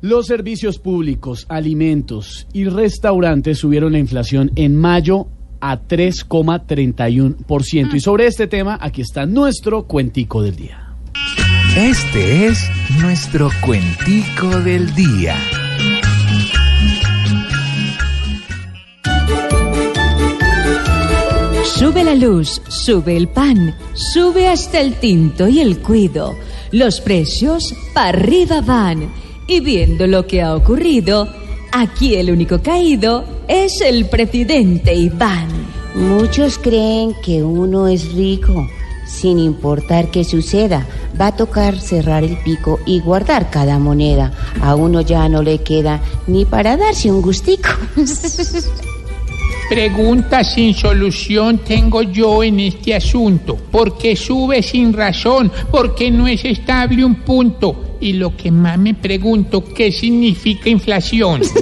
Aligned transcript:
Los 0.00 0.26
servicios 0.26 0.78
públicos, 0.78 1.44
alimentos 1.48 2.46
y 2.52 2.66
restaurantes 2.66 3.58
subieron 3.58 3.90
la 3.90 3.98
inflación 3.98 4.52
en 4.54 4.76
mayo 4.76 5.26
a 5.60 5.80
3,31%. 5.80 7.94
Y 7.94 8.00
sobre 8.00 8.28
este 8.28 8.46
tema, 8.46 8.78
aquí 8.80 9.02
está 9.02 9.26
nuestro 9.26 9.88
cuentico 9.88 10.40
del 10.40 10.54
día. 10.54 10.94
Este 11.76 12.46
es 12.46 12.70
nuestro 13.00 13.50
cuentico 13.60 14.60
del 14.60 14.94
día. 14.94 15.34
Sube 21.64 22.04
la 22.04 22.14
luz, 22.14 22.62
sube 22.68 23.16
el 23.16 23.26
pan, 23.26 23.74
sube 23.94 24.46
hasta 24.46 24.80
el 24.80 24.94
tinto 24.94 25.48
y 25.48 25.58
el 25.58 25.80
cuido. 25.80 26.36
Los 26.70 27.00
precios 27.00 27.74
para 27.92 28.10
arriba 28.10 28.60
van. 28.60 29.27
Y 29.50 29.60
viendo 29.60 30.06
lo 30.06 30.26
que 30.26 30.42
ha 30.42 30.54
ocurrido, 30.54 31.26
aquí 31.72 32.16
el 32.16 32.30
único 32.30 32.60
caído 32.60 33.24
es 33.48 33.80
el 33.80 34.04
presidente 34.04 34.94
Iván. 34.94 35.48
Muchos 35.94 36.58
creen 36.58 37.14
que 37.24 37.42
uno 37.42 37.88
es 37.88 38.12
rico, 38.12 38.68
sin 39.06 39.38
importar 39.38 40.10
qué 40.10 40.22
suceda. 40.22 40.86
Va 41.18 41.28
a 41.28 41.36
tocar 41.36 41.80
cerrar 41.80 42.24
el 42.24 42.36
pico 42.42 42.78
y 42.84 43.00
guardar 43.00 43.48
cada 43.48 43.78
moneda. 43.78 44.32
A 44.60 44.74
uno 44.74 45.00
ya 45.00 45.26
no 45.30 45.42
le 45.42 45.62
queda 45.62 46.02
ni 46.26 46.44
para 46.44 46.76
darse 46.76 47.10
un 47.10 47.22
gustico. 47.22 47.70
Pregunta 49.70 50.44
sin 50.44 50.74
solución 50.74 51.60
tengo 51.64 52.02
yo 52.02 52.42
en 52.42 52.60
este 52.60 52.94
asunto. 52.94 53.56
¿Por 53.56 53.96
qué 53.96 54.14
sube 54.14 54.62
sin 54.62 54.92
razón? 54.92 55.50
¿Por 55.70 55.94
qué 55.94 56.10
no 56.10 56.28
es 56.28 56.44
estable 56.44 57.02
un 57.02 57.14
punto? 57.14 57.87
Y 58.00 58.12
lo 58.12 58.36
que 58.36 58.50
más 58.50 58.78
me 58.78 58.94
pregunto, 58.94 59.64
¿qué 59.74 59.90
significa 59.90 60.68
inflación? 60.68 61.40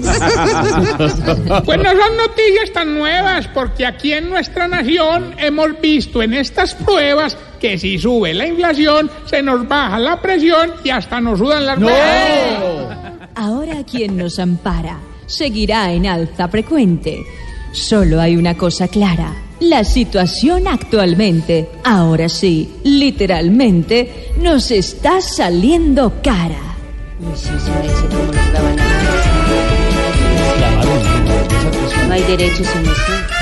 pues 1.64 1.78
no 1.78 1.90
son 1.90 2.16
noticias 2.16 2.72
tan 2.74 2.94
nuevas, 2.94 3.48
porque 3.48 3.86
aquí 3.86 4.12
en 4.12 4.28
nuestra 4.28 4.68
nación 4.68 5.34
hemos 5.38 5.80
visto 5.80 6.22
en 6.22 6.34
estas 6.34 6.74
pruebas 6.74 7.38
que 7.58 7.78
si 7.78 7.98
sube 7.98 8.34
la 8.34 8.46
inflación, 8.46 9.10
se 9.24 9.42
nos 9.42 9.66
baja 9.66 9.98
la 9.98 10.20
presión 10.20 10.72
y 10.84 10.90
hasta 10.90 11.20
nos 11.20 11.38
sudan 11.38 11.64
las 11.64 11.78
¡No! 11.78 11.88
Ahora 13.34 13.82
quien 13.84 14.16
nos 14.16 14.38
ampara 14.38 14.98
seguirá 15.26 15.92
en 15.92 16.06
alza 16.06 16.48
frecuente. 16.48 17.24
Solo 17.72 18.20
hay 18.20 18.36
una 18.36 18.56
cosa 18.56 18.88
clara. 18.88 19.45
La 19.60 19.84
situación 19.84 20.68
actualmente, 20.68 21.70
ahora 21.82 22.28
sí, 22.28 22.74
literalmente, 22.84 24.32
nos 24.38 24.70
está 24.70 25.22
saliendo 25.22 26.20
cara. 26.22 26.76
No 32.06 32.12
hay 32.12 32.22
derechos 32.22 32.68
en 32.76 32.82
eso. 32.82 33.35